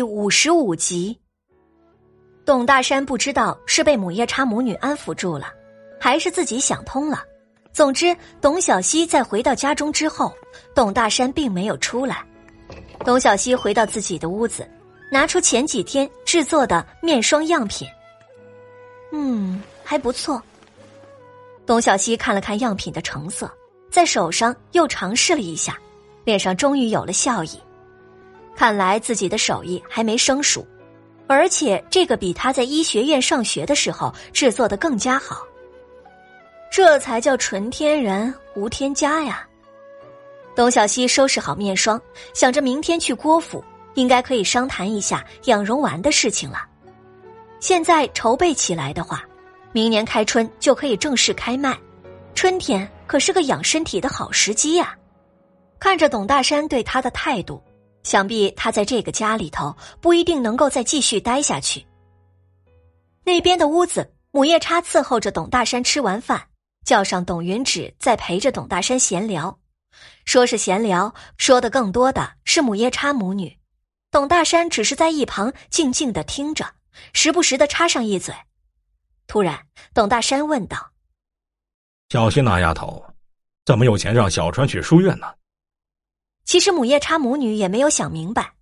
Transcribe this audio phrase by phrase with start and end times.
[0.00, 1.20] 第五十五集，
[2.46, 5.52] 董大山不知道是被母夜叉母女安抚住了，
[6.00, 7.22] 还是自己想通了。
[7.70, 10.32] 总之，董小希在回到家中之后，
[10.74, 12.24] 董大山并没有出来。
[13.04, 14.66] 董小希回到自己的屋子，
[15.12, 17.86] 拿出前几天制作的面霜样品。
[19.12, 20.42] 嗯，还不错。
[21.66, 23.52] 董小希看了看样品的成色，
[23.90, 25.78] 在手上又尝试了一下，
[26.24, 27.60] 脸上终于有了笑意。
[28.60, 30.68] 看来自己的手艺还没生疏，
[31.26, 35.46] 而且这个比他在医学院上学的时候制作的更加好。
[36.70, 39.48] 这才叫纯天然无添加呀！
[40.54, 41.98] 董小希收拾好面霜，
[42.34, 43.64] 想着明天去郭府，
[43.94, 46.66] 应该可以商谈一下养容丸的事情了。
[47.60, 49.24] 现在筹备起来的话，
[49.72, 51.78] 明年开春就可以正式开卖。
[52.34, 54.94] 春天可是个养身体的好时机呀！
[55.78, 57.58] 看着董大山对他的态度。
[58.02, 61.84] 想必他在这个家里头不一定能够再继续待下去。
[63.24, 66.42] 那边的屋子，母夜叉伺候着董大山吃完饭，
[66.84, 69.58] 叫上董云芷在陪着董大山闲聊。
[70.24, 73.58] 说是闲聊，说的更多的是母夜叉母女。
[74.10, 76.66] 董大山只是在一旁静静的听着，
[77.12, 78.34] 时不时的插上一嘴。
[79.26, 80.90] 突然，董大山问道
[82.10, 83.04] ：“小新那丫头，
[83.64, 85.26] 怎么有钱让小川去书院呢？”
[86.44, 88.52] 其实母夜叉母女也没有想明白，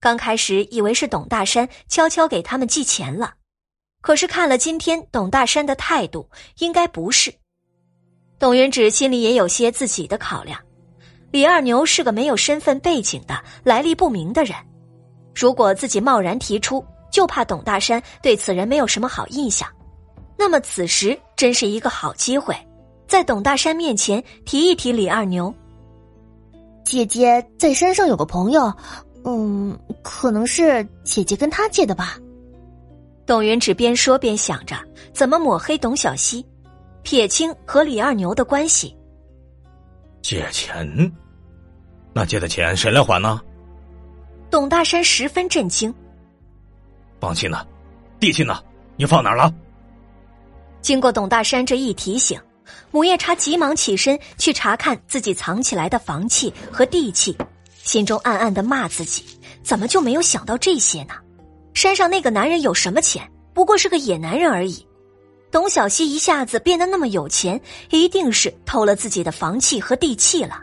[0.00, 3.34] 刚开始以为是董大山悄悄给他们寄钱了，
[4.00, 7.32] 可是看了今天董大山的态度，应该不是。
[8.38, 10.58] 董云芷心里也有些自己的考量，
[11.30, 14.56] 李二牛是个没有身份背景的、来历不明的人，
[15.34, 19.68] 如果自己贸然提出，就怕董大山对此人没有什么好印象。
[20.36, 22.54] 那么此时真是一个好机会，
[23.06, 25.54] 在董大山面前提一提李二牛。
[26.84, 28.72] 姐姐在山上有个朋友，
[29.24, 32.18] 嗯，可能是姐姐跟他借的吧。
[33.26, 34.76] 董云芷边说边想着
[35.12, 36.44] 怎么抹黑董小希，
[37.02, 38.94] 撇清和李二牛的关系。
[40.20, 41.12] 借钱？
[42.12, 43.40] 那借的钱谁来还呢？
[44.50, 45.92] 董大山十分震惊。
[47.18, 47.66] 房契呢？
[48.20, 48.62] 地契呢？
[48.96, 49.52] 你放哪儿了？
[50.82, 52.38] 经过董大山这一提醒。
[52.90, 57.36] 母夜叉急忙起身去查看自己藏起来的房契和地契，
[57.82, 59.24] 心中暗暗的骂自己：
[59.62, 61.14] 怎么就没有想到这些呢？
[61.74, 63.28] 山上那个男人有什么钱？
[63.52, 64.86] 不过是个野男人而已。
[65.50, 67.60] 董小希一下子变得那么有钱，
[67.90, 70.60] 一定是偷了自己的房契和地契了。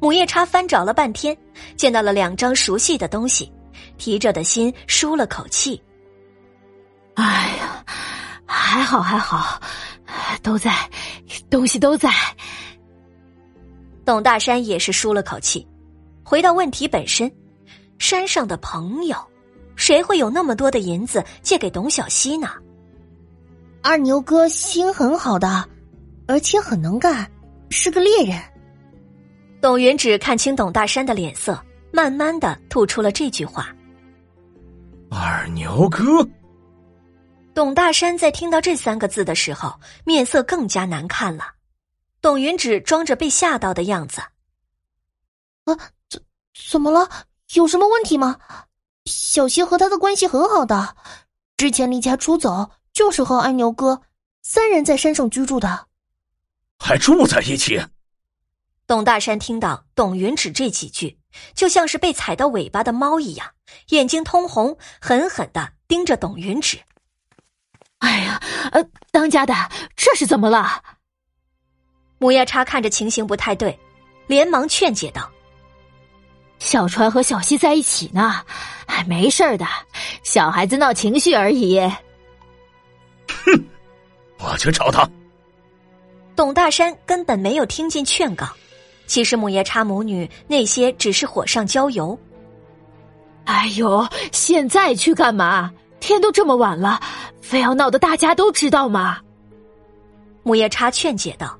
[0.00, 1.36] 母夜叉翻找了半天，
[1.76, 3.52] 见到了两张熟悉的东西，
[3.98, 5.82] 提着的心舒了口气。
[7.14, 7.24] 哎
[7.58, 7.84] 呀，
[8.46, 9.60] 还好还好。
[10.42, 10.72] 都在，
[11.50, 12.10] 东西都在。
[14.04, 15.66] 董大山也是舒了口气，
[16.24, 17.30] 回到问题本身：
[17.98, 19.16] 山上的朋友，
[19.76, 22.48] 谁会有那么多的银子借给董小希呢？
[23.82, 25.68] 二牛哥心很好的，
[26.26, 27.30] 而且很能干，
[27.70, 28.40] 是个猎人。
[29.60, 31.60] 董云芷看清董大山的脸色，
[31.92, 33.68] 慢慢的吐出了这句话
[35.10, 36.02] ：“二牛哥。”
[37.58, 41.54] 董大山在听到这三个字的时候，面色更加难看了。
[42.20, 44.20] 董云芷装着被吓到的样子
[45.66, 45.76] ：“啊，
[46.08, 46.22] 怎
[46.70, 47.10] 怎么了？
[47.54, 48.38] 有什么问题吗？
[49.06, 50.94] 小希和他的关系很好的，
[51.56, 54.02] 之前离家出走就是和安牛哥
[54.40, 55.88] 三人在山上居住的，
[56.78, 57.84] 还住在一起。”
[58.86, 61.18] 董大山听到董云芷这几句，
[61.56, 63.50] 就像是被踩到尾巴的猫一样，
[63.88, 66.78] 眼睛通红，狠狠的盯着董云芷。
[67.98, 68.40] 哎呀，
[68.72, 69.54] 呃，当家的，
[69.96, 70.82] 这是怎么了？
[72.18, 73.78] 母夜叉看着情形不太对，
[74.26, 75.30] 连忙劝解道
[76.58, 78.42] ：“小川和小西在一起呢，
[78.86, 79.66] 哎，没事的，
[80.22, 81.80] 小孩子闹情绪而已。”
[83.44, 83.64] 哼，
[84.38, 85.08] 我去找他。
[86.34, 88.46] 董大山根本没有听进劝告，
[89.06, 92.18] 其实母夜叉母女那些只是火上浇油。
[93.44, 95.72] 哎呦，现在去干嘛？
[96.00, 97.00] 天都这么晚了，
[97.40, 99.18] 非要闹得大家都知道吗？
[100.42, 101.56] 母夜叉劝解道。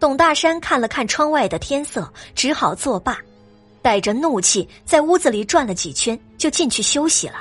[0.00, 3.18] 董大山看了看窗外的天色，只好作罢，
[3.82, 7.34] 带着怒气在屋子里转了几圈，就进去休息了。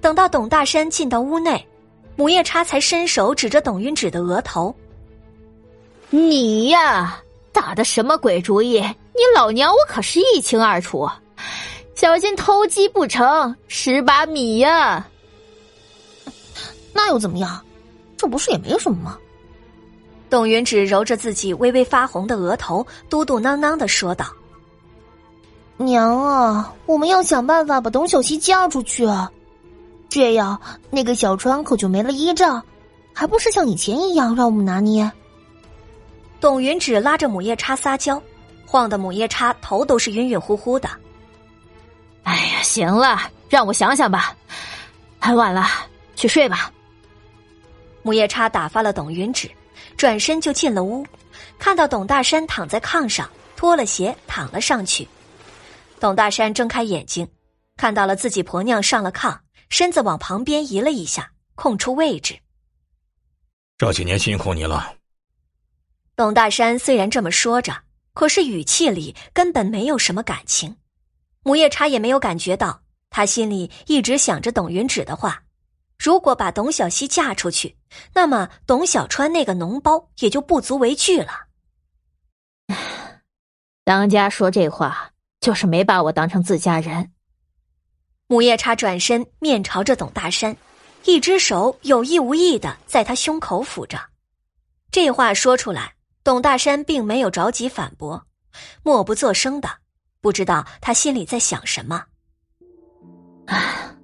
[0.00, 1.64] 等到董大山进到屋内，
[2.16, 4.74] 母夜叉才伸手指着董云芷的额头
[6.10, 7.22] ：“你呀，
[7.52, 8.80] 打的什么鬼主意？
[8.80, 11.08] 你老娘我可是一清二楚，
[11.94, 15.06] 小心偷鸡不成蚀把米呀！”
[16.92, 17.64] 那又怎么样？
[18.16, 19.18] 这不是也没什么吗？
[20.28, 24.26] 董云芷揉着自己微微发红的额头，嘟嘟囔囔的说道
[25.76, 29.30] ：“娘啊，我们要想办法把董小希嫁出去啊！
[30.08, 30.60] 这样
[30.90, 32.62] 那个小川可就没了依仗，
[33.12, 35.10] 还不是像以前一样让我们拿捏？
[36.40, 38.22] 董云芷拉着母夜叉撒娇，
[38.66, 40.88] 晃得母夜叉头都是晕晕乎乎的。
[42.22, 44.36] 哎呀，行了，让我想想吧。
[45.18, 45.66] 很晚了，
[46.14, 46.70] 去睡吧。
[48.02, 49.50] 母夜叉打发了董云芷，
[49.96, 51.06] 转身就进了屋，
[51.58, 55.06] 看到董大山躺在炕上，脱了鞋躺了上去。
[55.98, 57.28] 董大山睁开眼睛，
[57.76, 59.38] 看到了自己婆娘上了炕，
[59.68, 62.38] 身子往旁边移了一下，空出位置。
[63.76, 64.94] 这几年辛苦你了。
[66.16, 67.74] 董大山虽然这么说着，
[68.14, 70.76] 可是语气里根本没有什么感情。
[71.42, 75.42] 母夜叉也没有感觉到，他心里一直想着董云芷的话。
[76.00, 77.76] 如果把董小希嫁出去，
[78.14, 81.28] 那么董小川那个脓包也就不足为惧了。
[83.84, 85.10] 当家说这话，
[85.40, 87.12] 就是没把我当成自家人。
[88.28, 90.56] 母夜叉转身面朝着董大山，
[91.04, 94.00] 一只手有意无意的在他胸口抚着。
[94.90, 98.26] 这话说出来，董大山并没有着急反驳，
[98.82, 99.68] 默不作声的，
[100.22, 102.06] 不知道他心里在想什么。
[103.46, 103.94] 啊，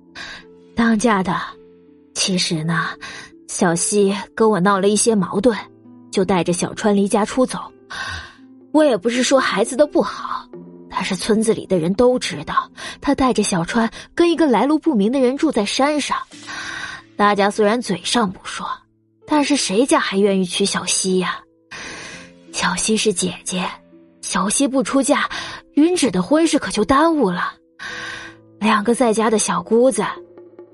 [0.76, 1.55] 当家的。
[2.26, 2.88] 其实呢，
[3.46, 5.56] 小西跟我闹了一些矛盾，
[6.10, 7.56] 就带着小川离家出走。
[8.72, 10.44] 我也不是说孩子的不好，
[10.90, 12.68] 但是村子里的人都知道，
[13.00, 16.16] 他带着小川跟一个来路不明的人住在山上。
[17.16, 18.66] 大家虽然嘴上不说，
[19.24, 21.38] 但是谁家还愿意娶小西呀？
[22.50, 23.64] 小西是姐姐，
[24.20, 25.30] 小西不出嫁，
[25.74, 27.54] 云芷的婚事可就耽误了。
[28.58, 30.04] 两个在家的小姑子。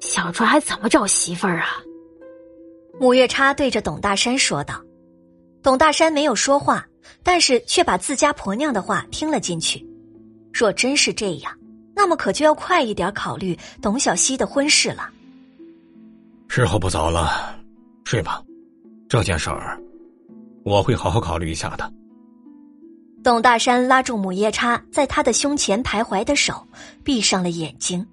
[0.03, 1.81] 小川还怎么找媳妇儿啊？
[2.99, 4.83] 母月叉对着董大山说道。
[5.63, 6.85] 董大山没有说话，
[7.23, 9.87] 但是却把自家婆娘的话听了进去。
[10.53, 11.57] 若真是这样，
[11.95, 15.09] 那么可就要快一点考虑董小希的婚事了。
[16.49, 17.57] 时候不早了，
[18.05, 18.43] 睡吧。
[19.09, 19.81] 这件事儿，
[20.65, 21.91] 我会好好考虑一下的。
[23.23, 26.67] 董大山拉住母夜叉在他的胸前徘徊的手，
[27.05, 28.05] 闭上了眼睛。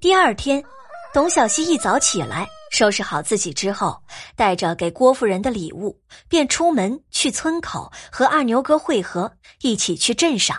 [0.00, 0.64] 第二天，
[1.12, 4.00] 董小希一早起来，收拾好自己之后，
[4.34, 5.94] 带着给郭夫人的礼物，
[6.26, 9.30] 便出门去村口和二牛哥会合，
[9.60, 10.58] 一起去镇上。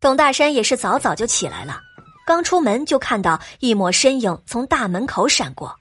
[0.00, 1.78] 董大山也是早早就起来了，
[2.26, 5.72] 刚出门就看到一抹身影从大门口闪过。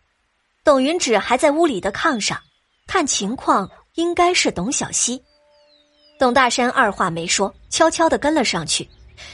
[0.64, 2.40] 董云芷还在屋里的炕上，
[2.86, 5.20] 看情况应该是董小希。
[6.20, 8.88] 董大山二话没说，悄悄的跟了上去，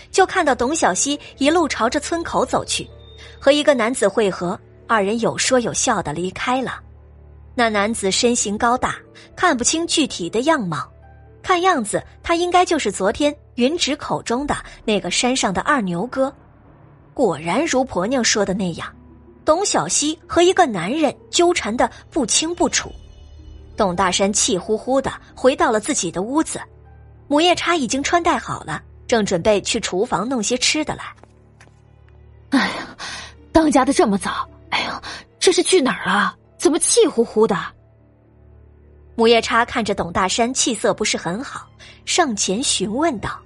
[0.10, 2.90] 就看到董小希一路朝着村口走去。
[3.42, 6.80] 和一个男子会合，二人有说有笑的离开了。
[7.56, 8.96] 那男子身形高大，
[9.36, 10.88] 看不清具体的样貌，
[11.42, 14.56] 看样子他应该就是昨天云芷口中的
[14.86, 16.32] 那个山上的二牛哥。
[17.16, 18.88] 果然如婆娘说的那样，
[19.44, 22.92] 董小希和一个男人纠缠的不清不楚。
[23.76, 26.62] 董大山气呼呼的回到了自己的屋子，
[27.28, 31.04] 母夜叉已经穿戴好了，正准备去厨房弄些吃的来。
[32.52, 32.70] 哎！
[33.62, 34.92] 当家的这么早，哎呦，
[35.40, 36.36] 这是去哪儿了？
[36.58, 37.56] 怎么气呼呼的？
[39.14, 41.70] 母夜叉看着董大山气色不是很好，
[42.04, 43.40] 上前询问道：“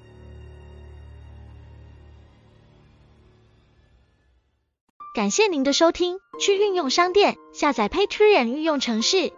[5.13, 9.34] 感谢您的收听，去运用商店下载 Patreon 运用城市，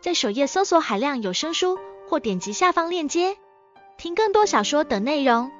[0.00, 3.36] 在首页搜索海量有声书，或点击下方链接
[3.98, 5.52] 听更多小说等内容。”